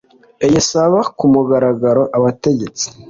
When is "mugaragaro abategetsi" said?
1.33-2.85